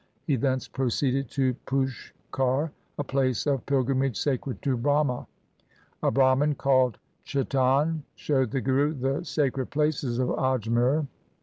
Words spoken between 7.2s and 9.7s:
Chetan showed the Guru the sacred